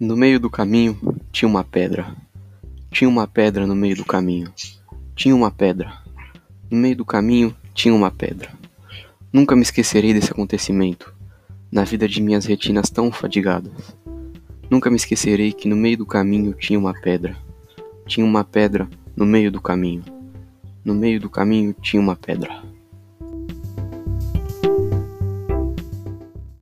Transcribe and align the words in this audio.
No 0.00 0.16
meio 0.16 0.40
do 0.40 0.48
caminho 0.48 0.98
tinha 1.30 1.46
uma 1.46 1.62
pedra. 1.62 2.16
Tinha 2.90 3.06
uma 3.06 3.28
pedra 3.28 3.66
no 3.66 3.76
meio 3.76 3.94
do 3.94 4.02
caminho. 4.02 4.50
Tinha 5.14 5.36
uma 5.36 5.50
pedra. 5.50 5.92
No 6.70 6.78
meio 6.78 6.96
do 6.96 7.04
caminho 7.04 7.54
tinha 7.74 7.94
uma 7.94 8.10
pedra. 8.10 8.50
Nunca 9.30 9.54
me 9.54 9.60
esquecerei 9.60 10.14
desse 10.14 10.32
acontecimento, 10.32 11.12
na 11.70 11.84
vida 11.84 12.08
de 12.08 12.22
minhas 12.22 12.46
retinas 12.46 12.88
tão 12.88 13.12
fadigadas. 13.12 13.94
Nunca 14.70 14.88
me 14.88 14.96
esquecerei 14.96 15.52
que 15.52 15.68
no 15.68 15.76
meio 15.76 15.98
do 15.98 16.06
caminho 16.06 16.54
tinha 16.54 16.78
uma 16.78 16.94
pedra. 16.94 17.36
Tinha 18.06 18.24
uma 18.24 18.42
pedra 18.42 18.88
no 19.14 19.26
meio 19.26 19.52
do 19.52 19.60
caminho. 19.60 20.02
No 20.82 20.94
meio 20.94 21.20
do 21.20 21.28
caminho 21.28 21.74
tinha 21.78 22.00
uma 22.00 22.16
pedra. 22.16 22.62